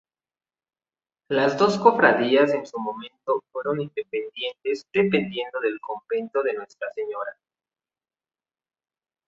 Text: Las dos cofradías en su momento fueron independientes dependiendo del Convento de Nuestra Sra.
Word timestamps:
Las 1.29 1.59
dos 1.59 1.77
cofradías 1.77 2.51
en 2.55 2.65
su 2.65 2.79
momento 2.79 3.43
fueron 3.51 3.81
independientes 3.81 4.83
dependiendo 4.91 5.59
del 5.59 5.79
Convento 5.79 6.41
de 6.41 6.55
Nuestra 6.55 6.87
Sra. 6.91 7.37